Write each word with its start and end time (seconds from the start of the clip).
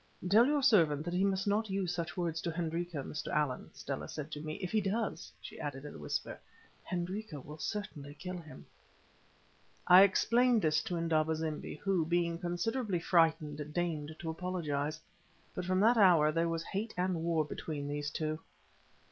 "Tell 0.27 0.47
your 0.47 0.63
servant 0.63 1.05
that 1.05 1.13
he 1.13 1.23
must 1.23 1.45
not 1.45 1.69
use 1.69 1.93
such 1.93 2.17
words 2.17 2.41
to 2.41 2.51
Hendrika, 2.51 3.03
Mr. 3.03 3.27
Allan," 3.27 3.69
Stella 3.75 4.07
said 4.09 4.31
to 4.31 4.41
me. 4.41 4.55
"If 4.55 4.71
he 4.71 4.81
does," 4.81 5.31
she 5.39 5.59
added, 5.59 5.85
in 5.85 5.93
a 5.93 5.99
whisper, 5.99 6.39
"Hendrika 6.81 7.39
will 7.39 7.59
certainly 7.59 8.15
kill 8.15 8.39
him." 8.39 8.65
I 9.85 10.01
explained 10.01 10.63
this 10.63 10.81
to 10.85 10.97
Indaba 10.97 11.35
zimbi, 11.35 11.75
who, 11.75 12.03
being 12.03 12.39
considerably 12.39 12.97
frightened, 12.99 13.75
deigned 13.75 14.15
to 14.17 14.29
apologize. 14.31 14.99
But 15.53 15.65
from 15.65 15.79
that 15.81 15.97
hour 15.97 16.31
there 16.31 16.49
was 16.49 16.63
hate 16.63 16.95
and 16.97 17.21
war 17.23 17.45
between 17.45 17.87
these 17.87 18.09
two. 18.09 18.39